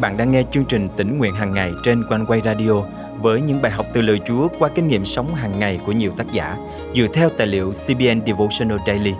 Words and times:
bạn 0.00 0.16
đang 0.16 0.30
nghe 0.30 0.42
chương 0.50 0.64
trình 0.64 0.88
tỉnh 0.96 1.18
nguyện 1.18 1.34
hàng 1.34 1.52
ngày 1.52 1.72
trên 1.82 2.04
quanh 2.08 2.26
quay 2.26 2.40
radio 2.44 2.72
với 3.20 3.40
những 3.40 3.62
bài 3.62 3.72
học 3.72 3.86
từ 3.92 4.02
lời 4.02 4.20
Chúa 4.26 4.48
qua 4.58 4.68
kinh 4.74 4.88
nghiệm 4.88 5.04
sống 5.04 5.34
hàng 5.34 5.58
ngày 5.58 5.80
của 5.86 5.92
nhiều 5.92 6.12
tác 6.16 6.32
giả 6.32 6.56
dựa 6.94 7.06
theo 7.14 7.28
tài 7.28 7.46
liệu 7.46 7.72
CBN 7.72 8.26
Devotional 8.26 8.78
Daily. 8.86 9.14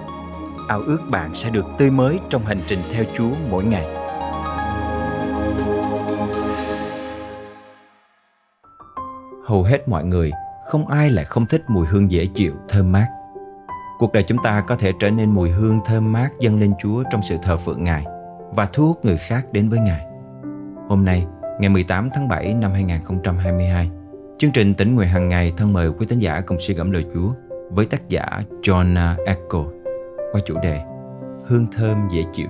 Ao 0.69 0.81
ước 0.81 0.99
bạn 1.11 1.35
sẽ 1.35 1.51
được 1.51 1.67
tươi 1.79 1.91
mới 1.91 2.19
trong 2.29 2.45
hành 2.45 2.59
trình 2.67 2.79
theo 2.93 3.05
Chúa 3.15 3.31
mỗi 3.51 3.65
ngày. 3.65 3.87
Hầu 9.45 9.63
hết 9.63 9.89
mọi 9.89 10.05
người, 10.05 10.33
không 10.67 10.89
ai 10.89 11.11
lại 11.11 11.25
không 11.25 11.47
thích 11.47 11.63
mùi 11.69 11.87
hương 11.87 12.11
dễ 12.11 12.27
chịu, 12.35 12.53
thơm 12.69 12.93
mát. 12.93 13.07
Cuộc 13.99 14.13
đời 14.13 14.23
chúng 14.23 14.39
ta 14.43 14.61
có 14.61 14.77
thể 14.77 14.93
trở 15.01 15.11
nên 15.11 15.31
mùi 15.31 15.51
hương 15.51 15.81
thơm 15.87 16.13
mát 16.13 16.29
dâng 16.41 16.61
lên 16.61 16.73
Chúa 16.83 17.03
trong 17.11 17.23
sự 17.23 17.37
thờ 17.43 17.57
phượng 17.57 17.85
Ngài 17.85 18.05
và 18.51 18.67
thu 18.73 18.87
hút 18.87 19.05
người 19.05 19.17
khác 19.17 19.47
đến 19.53 19.69
với 19.69 19.79
Ngài. 19.79 20.08
Hôm 20.89 21.05
nay, 21.05 21.27
ngày 21.61 21.69
18 21.69 22.09
tháng 22.13 22.29
7 22.29 22.55
năm 22.55 22.73
2022, 22.73 23.91
chương 24.39 24.51
trình 24.53 24.75
tỉnh 24.75 24.95
nguyện 24.95 25.09
hàng 25.09 25.29
ngày 25.29 25.53
thân 25.57 25.73
mời 25.73 25.91
quý 25.91 26.07
tín 26.09 26.19
giả 26.19 26.41
cùng 26.41 26.59
suy 26.61 26.75
gẫm 26.75 26.91
lời 26.91 27.05
Chúa 27.15 27.33
với 27.71 27.87
tác 27.87 28.09
giả 28.09 28.43
John 28.63 29.17
Echo 29.27 29.65
qua 30.33 30.41
chủ 30.47 30.55
đề 30.63 30.81
Hương 31.47 31.67
thơm 31.73 32.09
dễ 32.13 32.23
chịu. 32.33 32.49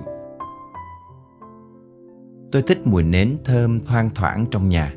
Tôi 2.51 2.61
thích 2.61 2.87
mùi 2.87 3.03
nến 3.03 3.37
thơm 3.45 3.85
thoang 3.85 4.09
thoảng 4.15 4.45
trong 4.51 4.69
nhà. 4.69 4.93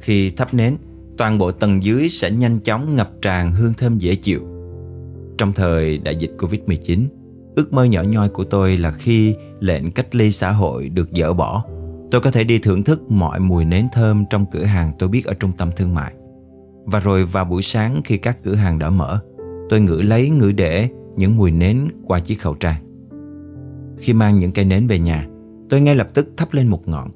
Khi 0.00 0.30
thắp 0.30 0.54
nến, 0.54 0.76
toàn 1.18 1.38
bộ 1.38 1.50
tầng 1.50 1.84
dưới 1.84 2.08
sẽ 2.08 2.30
nhanh 2.30 2.60
chóng 2.60 2.94
ngập 2.94 3.10
tràn 3.22 3.52
hương 3.52 3.74
thơm 3.74 3.98
dễ 3.98 4.14
chịu. 4.14 4.40
Trong 5.38 5.52
thời 5.52 5.98
đại 5.98 6.16
dịch 6.16 6.32
Covid-19, 6.38 7.06
ước 7.56 7.72
mơ 7.72 7.84
nhỏ 7.84 8.02
nhoi 8.02 8.28
của 8.28 8.44
tôi 8.44 8.76
là 8.76 8.92
khi 8.92 9.34
lệnh 9.60 9.90
cách 9.90 10.14
ly 10.14 10.32
xã 10.32 10.50
hội 10.50 10.88
được 10.88 11.08
dỡ 11.12 11.32
bỏ 11.32 11.64
Tôi 12.10 12.20
có 12.20 12.30
thể 12.30 12.44
đi 12.44 12.58
thưởng 12.58 12.82
thức 12.82 13.10
mọi 13.10 13.40
mùi 13.40 13.64
nến 13.64 13.88
thơm 13.92 14.24
trong 14.30 14.46
cửa 14.52 14.64
hàng 14.64 14.92
tôi 14.98 15.08
biết 15.08 15.24
ở 15.24 15.34
trung 15.34 15.52
tâm 15.58 15.70
thương 15.76 15.94
mại. 15.94 16.14
Và 16.84 17.00
rồi 17.00 17.24
vào 17.24 17.44
buổi 17.44 17.62
sáng 17.62 18.00
khi 18.04 18.16
các 18.16 18.38
cửa 18.44 18.54
hàng 18.54 18.78
đã 18.78 18.90
mở, 18.90 19.18
tôi 19.68 19.80
ngửi 19.80 20.02
lấy 20.02 20.30
ngửi 20.30 20.52
để 20.52 20.88
những 21.16 21.36
mùi 21.36 21.50
nến 21.50 21.88
qua 22.04 22.20
chiếc 22.20 22.34
khẩu 22.34 22.54
trang. 22.54 22.82
Khi 23.98 24.12
mang 24.12 24.40
những 24.40 24.52
cây 24.52 24.64
nến 24.64 24.86
về 24.86 24.98
nhà, 24.98 25.26
tôi 25.70 25.80
ngay 25.80 25.94
lập 25.94 26.08
tức 26.14 26.28
thắp 26.36 26.48
lên 26.52 26.68
một 26.68 26.88
ngọn. 26.88 27.10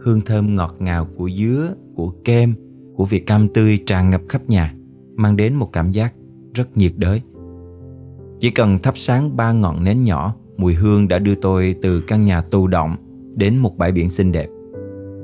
Hương 0.00 0.20
thơm 0.20 0.56
ngọt 0.56 0.76
ngào 0.78 1.06
của 1.16 1.30
dứa, 1.30 1.74
của 1.94 2.12
kem, 2.24 2.54
của 2.96 3.04
vị 3.04 3.18
cam 3.18 3.48
tươi 3.48 3.78
tràn 3.86 4.10
ngập 4.10 4.22
khắp 4.28 4.42
nhà, 4.48 4.74
mang 5.16 5.36
đến 5.36 5.54
một 5.54 5.72
cảm 5.72 5.92
giác 5.92 6.14
rất 6.54 6.76
nhiệt 6.76 6.92
đới. 6.96 7.22
Chỉ 8.40 8.50
cần 8.50 8.78
thắp 8.78 8.98
sáng 8.98 9.36
ba 9.36 9.52
ngọn 9.52 9.84
nến 9.84 10.04
nhỏ, 10.04 10.34
mùi 10.56 10.74
hương 10.74 11.08
đã 11.08 11.18
đưa 11.18 11.34
tôi 11.34 11.74
từ 11.82 12.00
căn 12.00 12.26
nhà 12.26 12.40
tù 12.40 12.66
động 12.66 12.96
đến 13.34 13.56
một 13.56 13.78
bãi 13.78 13.92
biển 13.92 14.08
xinh 14.08 14.32
đẹp. 14.32 14.46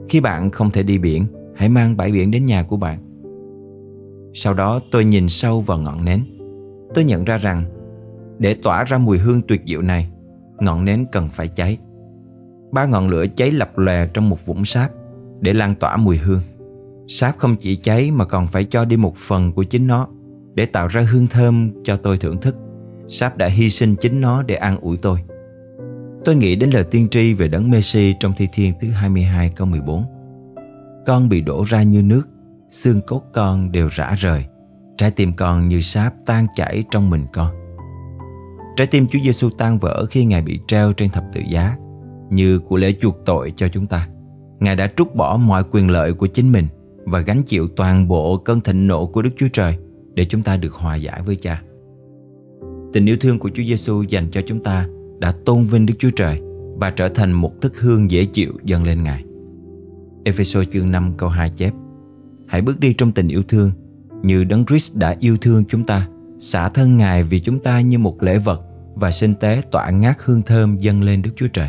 Khi 0.08 0.20
bạn 0.20 0.50
không 0.50 0.70
thể 0.70 0.82
đi 0.82 0.98
biển, 0.98 1.26
hãy 1.54 1.68
mang 1.68 1.96
bãi 1.96 2.12
biển 2.12 2.30
đến 2.30 2.46
nhà 2.46 2.62
của 2.62 2.76
bạn. 2.76 2.98
Sau 4.34 4.54
đó 4.54 4.80
tôi 4.90 5.04
nhìn 5.04 5.28
sâu 5.28 5.60
vào 5.60 5.78
ngọn 5.78 6.04
nến. 6.04 6.20
Tôi 6.94 7.04
nhận 7.04 7.24
ra 7.24 7.36
rằng 7.38 7.64
để 8.38 8.54
tỏa 8.54 8.84
ra 8.84 8.98
mùi 8.98 9.18
hương 9.18 9.42
tuyệt 9.42 9.62
diệu 9.66 9.82
này, 9.82 10.10
ngọn 10.60 10.84
nến 10.84 11.04
cần 11.12 11.28
phải 11.32 11.48
cháy. 11.48 11.78
Ba 12.72 12.86
ngọn 12.86 13.08
lửa 13.08 13.26
cháy 13.36 13.50
lập 13.50 13.78
lòe 13.78 14.06
trong 14.06 14.28
một 14.28 14.46
vũng 14.46 14.64
sáp 14.64 14.90
để 15.40 15.52
lan 15.52 15.74
tỏa 15.74 15.96
mùi 15.96 16.16
hương. 16.16 16.40
Sáp 17.08 17.38
không 17.38 17.56
chỉ 17.56 17.76
cháy 17.76 18.10
mà 18.10 18.24
còn 18.24 18.46
phải 18.46 18.64
cho 18.64 18.84
đi 18.84 18.96
một 18.96 19.16
phần 19.16 19.52
của 19.52 19.64
chính 19.64 19.86
nó 19.86 20.08
để 20.54 20.66
tạo 20.66 20.88
ra 20.88 21.02
hương 21.10 21.26
thơm 21.26 21.70
cho 21.84 21.96
tôi 21.96 22.18
thưởng 22.18 22.40
thức. 22.40 22.56
Sáp 23.08 23.36
đã 23.36 23.46
hy 23.46 23.70
sinh 23.70 23.96
chính 24.00 24.20
nó 24.20 24.42
để 24.42 24.54
an 24.54 24.76
ủi 24.80 24.96
tôi. 24.96 25.18
Tôi 26.26 26.36
nghĩ 26.36 26.56
đến 26.56 26.70
lời 26.70 26.84
tiên 26.84 27.08
tri 27.10 27.32
về 27.32 27.48
đấng 27.48 27.70
Messi 27.70 28.14
trong 28.20 28.32
Thi 28.36 28.48
Thiên 28.52 28.72
thứ 28.80 28.90
22 28.90 29.50
câu 29.56 29.66
14. 29.66 30.04
Con 31.06 31.28
bị 31.28 31.40
đổ 31.40 31.64
ra 31.66 31.82
như 31.82 32.02
nước, 32.02 32.28
xương 32.68 33.00
cốt 33.06 33.22
con 33.32 33.72
đều 33.72 33.88
rã 33.92 34.14
rời, 34.18 34.44
trái 34.96 35.10
tim 35.10 35.32
con 35.32 35.68
như 35.68 35.80
sáp 35.80 36.14
tan 36.26 36.46
chảy 36.56 36.84
trong 36.90 37.10
mình 37.10 37.24
con. 37.32 37.50
Trái 38.76 38.86
tim 38.86 39.06
Chúa 39.06 39.18
Giêsu 39.24 39.50
tan 39.50 39.78
vỡ 39.78 40.06
khi 40.10 40.24
Ngài 40.24 40.42
bị 40.42 40.60
treo 40.68 40.92
trên 40.92 41.10
thập 41.10 41.24
tự 41.32 41.40
giá, 41.50 41.76
như 42.30 42.58
của 42.58 42.76
lễ 42.76 42.94
chuộc 43.00 43.16
tội 43.24 43.52
cho 43.56 43.68
chúng 43.68 43.86
ta. 43.86 44.08
Ngài 44.60 44.76
đã 44.76 44.90
trút 44.96 45.14
bỏ 45.14 45.36
mọi 45.36 45.64
quyền 45.70 45.90
lợi 45.90 46.12
của 46.12 46.26
chính 46.26 46.52
mình 46.52 46.66
và 47.04 47.20
gánh 47.20 47.42
chịu 47.42 47.68
toàn 47.76 48.08
bộ 48.08 48.36
cơn 48.36 48.60
thịnh 48.60 48.86
nộ 48.86 49.06
của 49.06 49.22
Đức 49.22 49.30
Chúa 49.36 49.48
Trời 49.52 49.78
để 50.14 50.24
chúng 50.24 50.42
ta 50.42 50.56
được 50.56 50.72
hòa 50.72 50.96
giải 50.96 51.22
với 51.22 51.36
Cha. 51.36 51.62
Tình 52.92 53.06
yêu 53.06 53.16
thương 53.20 53.38
của 53.38 53.50
Chúa 53.54 53.62
Giêsu 53.62 54.02
dành 54.02 54.30
cho 54.30 54.40
chúng 54.46 54.62
ta 54.62 54.86
đã 55.18 55.32
tôn 55.44 55.66
vinh 55.66 55.86
Đức 55.86 55.94
Chúa 55.98 56.10
Trời 56.10 56.40
và 56.76 56.90
trở 56.90 57.08
thành 57.08 57.32
một 57.32 57.60
thức 57.60 57.80
hương 57.80 58.10
dễ 58.10 58.24
chịu 58.24 58.52
dâng 58.64 58.84
lên 58.84 59.02
Ngài. 59.02 59.24
Ephesos 60.24 60.68
chương 60.72 60.90
5 60.90 61.14
câu 61.16 61.28
2 61.28 61.50
chép 61.50 61.72
Hãy 62.46 62.62
bước 62.62 62.80
đi 62.80 62.92
trong 62.92 63.12
tình 63.12 63.28
yêu 63.28 63.42
thương 63.42 63.70
như 64.22 64.44
Đấng 64.44 64.66
Christ 64.66 64.96
đã 64.96 65.16
yêu 65.20 65.36
thương 65.36 65.64
chúng 65.64 65.84
ta, 65.84 66.08
xả 66.38 66.68
thân 66.68 66.96
Ngài 66.96 67.22
vì 67.22 67.40
chúng 67.40 67.58
ta 67.58 67.80
như 67.80 67.98
một 67.98 68.22
lễ 68.22 68.38
vật 68.38 68.62
và 68.94 69.10
sinh 69.10 69.34
tế 69.34 69.62
tỏa 69.70 69.90
ngát 69.90 70.16
hương 70.24 70.42
thơm 70.42 70.76
dâng 70.78 71.02
lên 71.02 71.22
Đức 71.22 71.30
Chúa 71.36 71.48
Trời. 71.48 71.68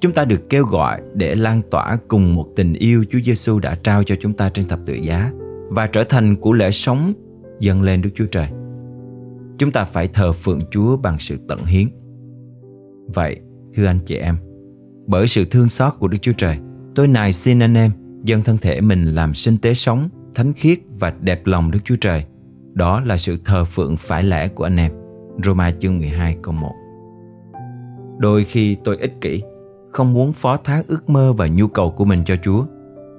Chúng 0.00 0.12
ta 0.12 0.24
được 0.24 0.50
kêu 0.50 0.64
gọi 0.64 1.00
để 1.14 1.34
lan 1.34 1.62
tỏa 1.70 1.98
cùng 2.08 2.34
một 2.34 2.46
tình 2.56 2.72
yêu 2.72 3.04
Chúa 3.10 3.18
Giêsu 3.24 3.58
đã 3.58 3.74
trao 3.82 4.02
cho 4.02 4.14
chúng 4.20 4.32
ta 4.32 4.48
trên 4.48 4.68
thập 4.68 4.80
tự 4.86 4.94
giá 4.94 5.32
và 5.68 5.86
trở 5.86 6.04
thành 6.04 6.36
của 6.36 6.52
lễ 6.52 6.70
sống 6.70 7.12
dâng 7.60 7.82
lên 7.82 8.02
Đức 8.02 8.10
Chúa 8.14 8.26
Trời. 8.26 8.48
Chúng 9.58 9.72
ta 9.72 9.84
phải 9.84 10.08
thờ 10.08 10.32
phượng 10.32 10.60
Chúa 10.70 10.96
bằng 10.96 11.16
sự 11.18 11.38
tận 11.48 11.64
hiến. 11.64 11.88
Vậy, 13.14 13.36
thưa 13.74 13.86
anh 13.86 13.98
chị 14.04 14.16
em, 14.16 14.36
bởi 15.06 15.28
sự 15.28 15.44
thương 15.44 15.68
xót 15.68 15.92
của 15.98 16.08
Đức 16.08 16.18
Chúa 16.20 16.32
Trời, 16.32 16.58
tôi 16.94 17.08
nài 17.08 17.32
xin 17.32 17.58
anh 17.58 17.74
em 17.74 17.90
dâng 18.24 18.42
thân 18.42 18.58
thể 18.58 18.80
mình 18.80 19.14
làm 19.14 19.34
sinh 19.34 19.58
tế 19.58 19.74
sống, 19.74 20.08
thánh 20.34 20.52
khiết 20.52 20.78
và 20.98 21.12
đẹp 21.20 21.46
lòng 21.46 21.70
Đức 21.70 21.78
Chúa 21.84 21.96
Trời. 22.00 22.24
Đó 22.74 23.00
là 23.00 23.16
sự 23.16 23.38
thờ 23.44 23.64
phượng 23.64 23.96
phải 23.96 24.22
lẽ 24.22 24.48
của 24.48 24.64
anh 24.64 24.76
em. 24.76 24.92
Roma 25.44 25.72
chương 25.80 25.98
12 25.98 26.36
câu 26.42 26.54
1 26.54 26.72
Đôi 28.18 28.44
khi 28.44 28.76
tôi 28.84 28.96
ích 28.96 29.20
kỷ, 29.20 29.42
không 29.90 30.12
muốn 30.12 30.32
phó 30.32 30.56
thác 30.56 30.86
ước 30.86 31.10
mơ 31.10 31.32
và 31.32 31.46
nhu 31.46 31.66
cầu 31.68 31.90
của 31.90 32.04
mình 32.04 32.22
cho 32.26 32.36
Chúa. 32.42 32.64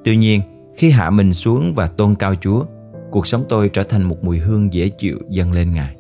Tuy 0.04 0.18
nhiên, 0.18 0.42
khi 0.78 0.90
hạ 0.90 1.10
mình 1.10 1.34
xuống 1.34 1.74
và 1.76 1.88
tôn 1.88 2.16
cao 2.16 2.36
Chúa, 2.42 2.66
cuộc 3.12 3.28
sống 3.28 3.44
tôi 3.50 3.70
trở 3.70 3.84
thành 3.84 4.04
một 4.04 4.24
mùi 4.24 4.38
hương 4.38 4.74
dễ 4.74 4.90
chịu 4.90 5.18
dâng 5.30 5.52
lên 5.52 5.74
Ngài. 5.74 5.96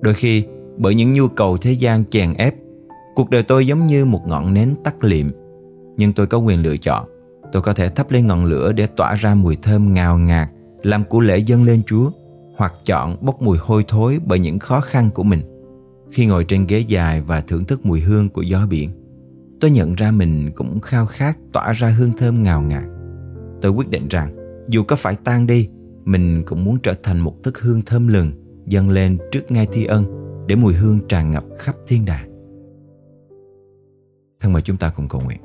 Đôi 0.00 0.14
khi, 0.14 0.44
bởi 0.76 0.94
những 0.94 1.12
nhu 1.12 1.28
cầu 1.28 1.56
thế 1.56 1.72
gian 1.72 2.04
chèn 2.10 2.34
ép 2.34 2.54
Cuộc 3.16 3.30
đời 3.30 3.42
tôi 3.42 3.66
giống 3.66 3.86
như 3.86 4.04
một 4.04 4.26
ngọn 4.26 4.54
nến 4.54 4.74
tắt 4.84 5.04
liệm, 5.04 5.26
Nhưng 5.96 6.12
tôi 6.12 6.26
có 6.26 6.38
quyền 6.38 6.62
lựa 6.62 6.76
chọn. 6.76 7.08
Tôi 7.52 7.62
có 7.62 7.72
thể 7.72 7.88
thắp 7.88 8.10
lên 8.10 8.26
ngọn 8.26 8.44
lửa 8.44 8.72
để 8.72 8.86
tỏa 8.86 9.14
ra 9.14 9.34
mùi 9.34 9.56
thơm 9.56 9.94
ngào 9.94 10.18
ngạt, 10.18 10.48
Làm 10.82 11.04
của 11.04 11.20
lễ 11.20 11.38
dâng 11.38 11.64
lên 11.64 11.82
Chúa, 11.86 12.10
Hoặc 12.56 12.72
chọn 12.84 13.16
bốc 13.20 13.42
mùi 13.42 13.58
hôi 13.58 13.84
thối 13.88 14.18
bởi 14.24 14.38
những 14.38 14.58
khó 14.58 14.80
khăn 14.80 15.10
của 15.10 15.22
mình. 15.22 15.40
Khi 16.10 16.26
ngồi 16.26 16.44
trên 16.44 16.66
ghế 16.66 16.78
dài 16.78 17.20
và 17.20 17.40
thưởng 17.40 17.64
thức 17.64 17.86
mùi 17.86 18.00
hương 18.00 18.28
của 18.28 18.42
gió 18.42 18.66
biển, 18.70 18.90
Tôi 19.60 19.70
nhận 19.70 19.94
ra 19.94 20.10
mình 20.10 20.50
cũng 20.54 20.80
khao 20.80 21.06
khát 21.06 21.38
tỏa 21.52 21.72
ra 21.72 21.88
hương 21.88 22.12
thơm 22.16 22.42
ngào 22.42 22.62
ngạt. 22.62 22.84
Tôi 23.62 23.72
quyết 23.72 23.88
định 23.88 24.08
rằng, 24.08 24.36
dù 24.68 24.82
có 24.82 24.96
phải 24.96 25.16
tan 25.24 25.46
đi, 25.46 25.68
Mình 26.04 26.42
cũng 26.46 26.64
muốn 26.64 26.78
trở 26.82 26.94
thành 27.02 27.20
một 27.20 27.42
thức 27.42 27.58
hương 27.58 27.82
thơm 27.82 28.08
lừng, 28.08 28.32
Dâng 28.66 28.90
lên 28.90 29.18
trước 29.32 29.50
ngai 29.50 29.66
thi 29.72 29.84
ân 29.84 30.04
Để 30.46 30.56
mùi 30.56 30.74
hương 30.74 31.00
tràn 31.08 31.30
ngập 31.30 31.44
khắp 31.58 31.74
thiên 31.86 32.04
đàng. 32.04 32.35
Thân 34.40 34.52
mời 34.52 34.62
chúng 34.62 34.76
ta 34.76 34.88
cùng 34.96 35.08
cầu 35.08 35.20
nguyện. 35.20 35.40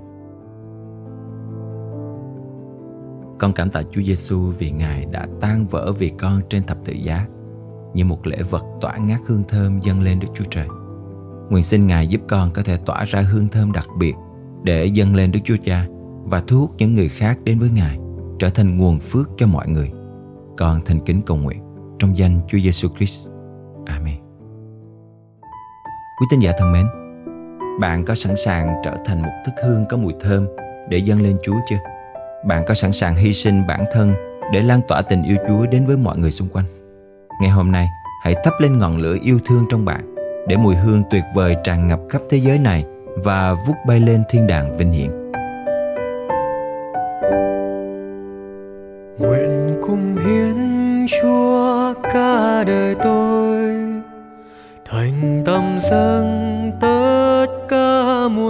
Con 3.40 3.54
cảm 3.54 3.70
tạ 3.70 3.82
Chúa 3.92 4.02
Giêsu 4.02 4.52
vì 4.60 4.72
Ngài 4.72 5.06
đã 5.06 5.28
tan 5.42 5.68
vỡ 5.68 5.94
vì 6.00 6.10
con 6.10 6.42
trên 6.50 6.64
thập 6.64 6.78
tự 6.86 6.94
giá 6.94 7.28
như 7.94 8.06
một 8.06 8.28
lễ 8.28 8.38
vật 8.50 8.64
tỏa 8.82 8.98
ngát 8.98 9.20
hương 9.28 9.44
thơm 9.48 9.80
dâng 9.80 10.02
lên 10.02 10.20
Đức 10.20 10.28
Chúa 10.34 10.46
Trời. 10.50 10.68
Nguyện 11.50 11.64
xin 11.64 11.88
Ngài 11.88 12.08
giúp 12.08 12.22
con 12.30 12.52
có 12.54 12.62
thể 12.64 12.78
tỏa 12.78 13.06
ra 13.06 13.22
hương 13.22 13.48
thơm 13.48 13.72
đặc 13.72 13.86
biệt 14.00 14.14
để 14.64 14.86
dâng 14.86 15.16
lên 15.16 15.32
Đức 15.32 15.40
Chúa 15.44 15.56
Cha 15.66 15.88
và 16.24 16.44
thu 16.48 16.60
hút 16.60 16.72
những 16.78 16.96
người 16.96 17.08
khác 17.08 17.40
đến 17.44 17.60
với 17.60 17.70
Ngài, 17.70 18.00
trở 18.40 18.50
thành 18.50 18.78
nguồn 18.78 19.00
phước 19.00 19.30
cho 19.38 19.48
mọi 19.48 19.68
người. 19.68 19.92
Con 20.58 20.82
thành 20.86 21.00
kính 21.06 21.22
cầu 21.26 21.38
nguyện 21.38 21.64
trong 22.00 22.18
danh 22.18 22.40
Chúa 22.48 22.60
Giêsu 22.60 22.90
Christ. 22.98 23.32
Amen. 23.86 24.18
Quý 26.20 26.28
tín 26.32 26.40
giả 26.40 26.52
thân 26.58 26.72
mến, 26.72 26.86
bạn 27.80 28.06
có 28.06 28.16
sẵn 28.16 28.36
sàng 28.36 28.76
trở 28.84 28.96
thành 29.06 29.22
một 29.22 29.32
thức 29.46 29.52
hương 29.64 29.86
có 29.90 29.98
mùi 29.98 30.14
thơm 30.20 30.48
để 30.90 30.98
dâng 30.98 31.22
lên 31.22 31.38
Chúa 31.44 31.56
chưa? 31.70 31.80
Bạn 32.46 32.64
có 32.68 32.74
sẵn 32.74 32.92
sàng 32.92 33.16
hy 33.16 33.34
sinh 33.34 33.68
bản 33.68 33.86
thân 33.92 34.14
để 34.54 34.62
lan 34.62 34.82
tỏa 34.88 35.02
tình 35.02 35.24
yêu 35.24 35.38
Chúa 35.48 35.66
đến 35.66 35.86
với 35.86 35.98
mọi 35.98 36.18
người 36.18 36.32
xung 36.32 36.48
quanh? 36.50 36.66
Ngày 37.42 37.50
hôm 37.50 37.72
nay, 37.72 37.88
hãy 38.24 38.36
thắp 38.44 38.54
lên 38.60 38.78
ngọn 38.78 38.98
lửa 38.98 39.18
yêu 39.24 39.40
thương 39.46 39.66
trong 39.72 39.86
bạn 39.86 40.16
để 40.48 40.58
mùi 40.58 40.76
hương 40.76 41.04
tuyệt 41.12 41.24
vời 41.36 41.56
tràn 41.64 41.88
ngập 41.88 42.00
khắp 42.10 42.22
thế 42.30 42.38
giới 42.38 42.58
này 42.58 42.86
và 43.16 43.54
vút 43.54 43.76
bay 43.88 44.00
lên 44.00 44.24
thiên 44.30 44.48
đàng 44.48 44.78
vinh 44.78 44.92
hiển. 44.92 45.32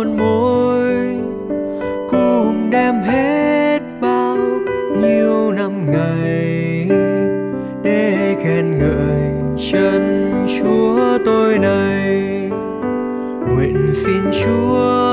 Muôn 0.01 0.17
mối 0.17 1.17
cùng 2.09 2.69
đem 2.69 3.01
hết 3.01 3.79
bao 4.01 4.37
nhiêu 5.01 5.51
năm 5.51 5.91
ngày 5.91 6.87
để 7.83 8.35
khen 8.43 8.77
ngợi 8.77 9.31
chân 9.71 10.31
chúa 10.47 11.17
tôi 11.25 11.59
này. 11.59 12.21
Nguyện 13.47 13.87
xin 13.93 14.23
chúa 14.31 15.10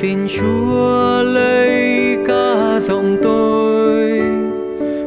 xin 0.00 0.26
chúa 0.28 1.22
lấy 1.22 2.16
ca 2.26 2.80
giọng 2.80 3.16
tôi. 3.22 4.10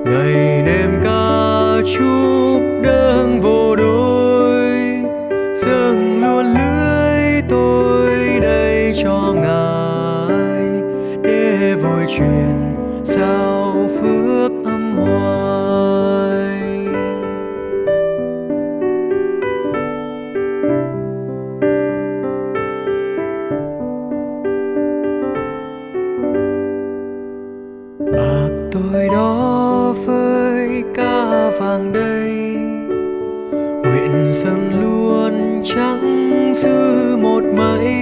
Ngày 0.06 0.62
đêm 0.66 1.00
ca 1.04 1.76
chúc 1.86 2.62
đấng 2.84 3.42
vô 3.42 3.76
đối 3.76 4.70
dâng 5.56 6.24
luôn 6.24 6.46
lưới 6.54 7.42
tôi 7.50 8.40
đây 8.42 8.94
cho 9.04 9.34
ngài 9.36 10.82
để 11.24 11.76
vui 11.76 12.06
truyền 12.08 12.76
sao 13.04 13.51
bạc 28.82 28.90
tôi 28.94 29.08
đó 29.08 29.94
với 30.06 30.84
ca 30.96 31.50
vàng 31.60 31.94
đây. 31.94 32.32
Nguyện 33.84 34.26
dâng 34.32 34.82
luôn 34.82 35.62
trắng 35.64 36.52
dư 36.56 37.18
một 37.18 37.44
mây. 37.44 37.96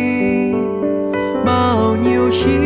Bao 1.45 1.95
nhiêu 2.03 2.29
trí 2.31 2.57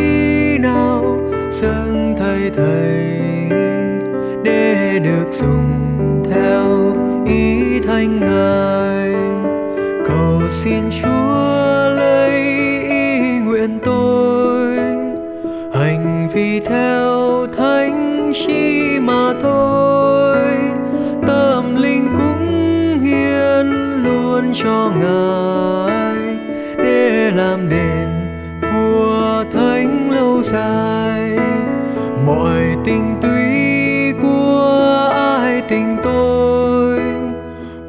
nào 0.58 1.18
dâng 1.50 2.14
thầy 2.18 2.50
thầy 2.56 3.04
để 4.44 4.98
được 5.04 5.32
dùng 5.32 6.22
theo 6.30 6.94
ý 7.26 7.80
thanh 7.86 8.20
ngài. 8.20 9.14
Cầu 10.06 10.40
xin 10.50 10.84
chúa 11.02 11.43
chi 18.34 19.00
mà 19.00 19.32
thôi. 19.40 20.36
Tâm 21.26 21.76
linh 21.76 22.08
cũng 22.18 22.98
hiến 23.02 23.66
luôn 24.04 24.52
cho 24.54 24.92
ngài, 25.00 26.38
để 26.76 27.30
làm 27.34 27.68
đền 27.68 28.08
vua 28.60 29.44
thánh 29.52 30.10
lâu 30.10 30.42
dài. 30.42 31.38
Mọi 32.26 32.62
tình 32.84 33.16
túy 33.22 33.52
của 34.22 35.10
ai 35.14 35.62
tình 35.68 35.96
tôi, 36.02 37.00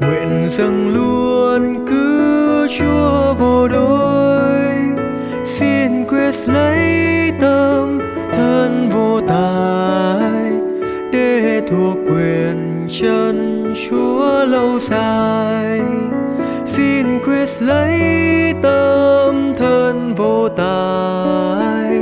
nguyện 0.00 0.44
dâng 0.46 0.94
luôn 0.94 1.86
cứ 1.86 2.66
chúa 2.78 3.34
vô 3.38 3.68
đối 3.68 4.60
xin 5.44 6.04
quyết 6.04 6.34
lấy 6.46 7.15
chúa 13.76 14.44
lâu 14.44 14.80
dài 14.80 15.80
xin 16.64 17.06
Christ 17.24 17.62
lấy 17.62 18.00
tâm 18.62 19.54
thân 19.56 20.14
vô 20.14 20.48
tài 20.48 22.00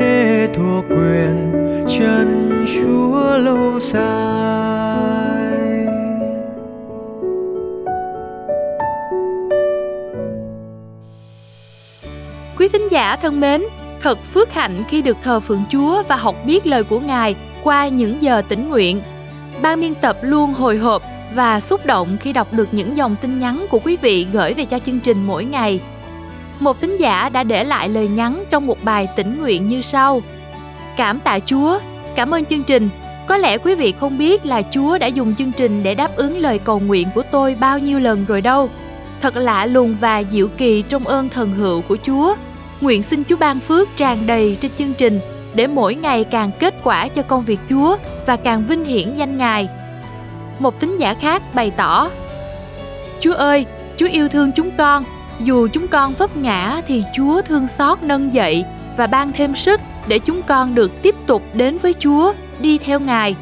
để 0.00 0.48
thuộc 0.54 0.84
quyền 0.90 1.52
chân 1.88 2.64
chúa 2.66 3.38
lâu 3.38 3.80
dài 3.80 4.18
Quý 12.58 12.68
thính 12.68 12.88
giả 12.90 13.16
thân 13.16 13.40
mến, 13.40 13.62
thật 14.02 14.18
phước 14.34 14.50
hạnh 14.52 14.84
khi 14.88 15.02
được 15.02 15.16
thờ 15.22 15.40
phượng 15.40 15.62
Chúa 15.72 16.02
và 16.08 16.16
học 16.16 16.34
biết 16.46 16.66
lời 16.66 16.84
của 16.84 17.00
Ngài 17.00 17.36
qua 17.62 17.88
những 17.88 18.16
giờ 18.20 18.42
tĩnh 18.48 18.68
nguyện. 18.68 19.00
Ban 19.62 19.80
biên 19.80 19.94
tập 19.94 20.18
luôn 20.22 20.54
hồi 20.54 20.76
hộp 20.76 21.02
và 21.34 21.60
xúc 21.60 21.86
động 21.86 22.16
khi 22.20 22.32
đọc 22.32 22.52
được 22.52 22.68
những 22.72 22.96
dòng 22.96 23.16
tin 23.20 23.40
nhắn 23.40 23.66
của 23.70 23.78
quý 23.78 23.96
vị 23.96 24.26
gửi 24.32 24.54
về 24.54 24.64
cho 24.64 24.78
chương 24.86 25.00
trình 25.00 25.26
mỗi 25.26 25.44
ngày. 25.44 25.80
Một 26.60 26.80
tín 26.80 26.96
giả 26.96 27.28
đã 27.28 27.44
để 27.44 27.64
lại 27.64 27.88
lời 27.88 28.08
nhắn 28.08 28.44
trong 28.50 28.66
một 28.66 28.78
bài 28.84 29.08
tĩnh 29.16 29.40
nguyện 29.40 29.68
như 29.68 29.82
sau. 29.82 30.22
Cảm 30.96 31.20
tạ 31.20 31.38
Chúa, 31.38 31.78
cảm 32.14 32.34
ơn 32.34 32.44
chương 32.44 32.62
trình. 32.62 32.88
Có 33.26 33.36
lẽ 33.36 33.58
quý 33.58 33.74
vị 33.74 33.94
không 34.00 34.18
biết 34.18 34.46
là 34.46 34.62
Chúa 34.70 34.98
đã 34.98 35.06
dùng 35.06 35.34
chương 35.34 35.52
trình 35.52 35.82
để 35.82 35.94
đáp 35.94 36.16
ứng 36.16 36.38
lời 36.38 36.58
cầu 36.58 36.80
nguyện 36.80 37.08
của 37.14 37.22
tôi 37.30 37.56
bao 37.60 37.78
nhiêu 37.78 37.98
lần 37.98 38.24
rồi 38.24 38.40
đâu. 38.40 38.70
Thật 39.22 39.36
lạ 39.36 39.66
lùng 39.66 39.96
và 40.00 40.22
diệu 40.30 40.48
kỳ 40.48 40.82
trong 40.82 41.06
ơn 41.06 41.28
thần 41.28 41.54
hữu 41.54 41.80
của 41.80 41.96
Chúa. 42.06 42.34
Nguyện 42.80 43.02
xin 43.02 43.22
Chúa 43.28 43.36
ban 43.36 43.60
phước 43.60 43.88
tràn 43.96 44.26
đầy 44.26 44.56
trên 44.60 44.70
chương 44.78 44.94
trình 44.94 45.20
để 45.54 45.66
mỗi 45.66 45.94
ngày 45.94 46.24
càng 46.24 46.50
kết 46.58 46.74
quả 46.84 47.08
cho 47.08 47.22
công 47.22 47.44
việc 47.44 47.60
Chúa 47.70 47.96
và 48.26 48.36
càng 48.36 48.64
vinh 48.68 48.84
hiển 48.84 49.14
danh 49.14 49.38
Ngài. 49.38 49.68
Một 50.58 50.80
tín 50.80 50.98
giả 50.98 51.14
khác 51.14 51.42
bày 51.54 51.70
tỏ 51.70 52.10
Chúa 53.20 53.34
ơi, 53.34 53.66
Chúa 53.96 54.06
yêu 54.06 54.28
thương 54.28 54.52
chúng 54.52 54.70
con, 54.70 55.04
dù 55.40 55.68
chúng 55.72 55.88
con 55.88 56.14
vấp 56.14 56.36
ngã 56.36 56.80
thì 56.88 57.04
Chúa 57.16 57.42
thương 57.42 57.68
xót 57.68 58.02
nâng 58.02 58.34
dậy 58.34 58.64
và 58.96 59.06
ban 59.06 59.32
thêm 59.32 59.56
sức 59.56 59.80
để 60.08 60.18
chúng 60.18 60.42
con 60.42 60.74
được 60.74 61.02
tiếp 61.02 61.14
tục 61.26 61.42
đến 61.54 61.78
với 61.78 61.94
Chúa, 61.98 62.32
đi 62.60 62.78
theo 62.78 63.00
Ngài. 63.00 63.36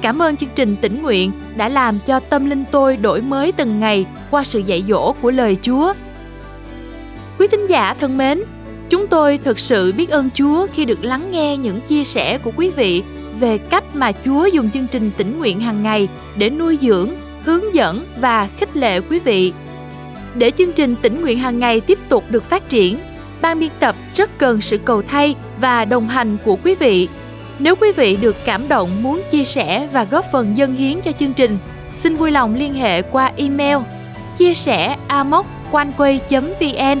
Cảm 0.00 0.22
ơn 0.22 0.36
chương 0.36 0.48
trình 0.54 0.76
tỉnh 0.80 1.02
nguyện 1.02 1.32
đã 1.56 1.68
làm 1.68 1.98
cho 2.06 2.20
tâm 2.20 2.50
linh 2.50 2.64
tôi 2.70 2.96
đổi 2.96 3.20
mới 3.20 3.52
từng 3.52 3.80
ngày 3.80 4.06
qua 4.30 4.44
sự 4.44 4.58
dạy 4.58 4.84
dỗ 4.88 5.12
của 5.12 5.30
lời 5.30 5.56
Chúa. 5.62 5.92
Quý 7.38 7.46
thính 7.48 7.66
giả 7.66 7.94
thân 8.00 8.18
mến, 8.18 8.42
chúng 8.90 9.06
tôi 9.06 9.38
thực 9.44 9.58
sự 9.58 9.92
biết 9.96 10.10
ơn 10.10 10.30
Chúa 10.34 10.66
khi 10.72 10.84
được 10.84 11.04
lắng 11.04 11.30
nghe 11.30 11.56
những 11.56 11.80
chia 11.88 12.04
sẻ 12.04 12.38
của 12.38 12.52
quý 12.56 12.70
vị 12.70 13.02
về 13.40 13.58
cách 13.58 13.84
mà 13.94 14.12
Chúa 14.24 14.46
dùng 14.46 14.70
chương 14.70 14.86
trình 14.86 15.10
tỉnh 15.16 15.38
nguyện 15.38 15.60
hàng 15.60 15.82
ngày 15.82 16.08
để 16.36 16.50
nuôi 16.50 16.78
dưỡng, 16.82 17.10
hướng 17.44 17.74
dẫn 17.74 18.04
và 18.20 18.48
khích 18.58 18.76
lệ 18.76 19.00
quý 19.00 19.18
vị. 19.18 19.52
Để 20.34 20.50
chương 20.58 20.72
trình 20.72 20.94
tỉnh 21.02 21.20
nguyện 21.20 21.38
hàng 21.38 21.58
ngày 21.58 21.80
tiếp 21.80 21.98
tục 22.08 22.24
được 22.30 22.50
phát 22.50 22.68
triển, 22.68 22.98
ban 23.40 23.60
biên 23.60 23.70
tập 23.80 23.96
rất 24.16 24.38
cần 24.38 24.60
sự 24.60 24.78
cầu 24.78 25.02
thay 25.02 25.34
và 25.60 25.84
đồng 25.84 26.08
hành 26.08 26.36
của 26.44 26.58
quý 26.64 26.74
vị. 26.74 27.08
Nếu 27.58 27.76
quý 27.76 27.92
vị 27.92 28.16
được 28.16 28.36
cảm 28.44 28.68
động 28.68 29.02
muốn 29.02 29.22
chia 29.30 29.44
sẻ 29.44 29.88
và 29.92 30.04
góp 30.04 30.24
phần 30.32 30.58
dân 30.58 30.74
hiến 30.74 31.00
cho 31.00 31.12
chương 31.12 31.32
trình, 31.32 31.58
xin 31.96 32.16
vui 32.16 32.30
lòng 32.30 32.54
liên 32.54 32.74
hệ 32.74 33.02
qua 33.02 33.32
email 33.36 33.78
chia 34.38 34.54
sẻ 34.54 34.96
amoconeway.vn 35.08 37.00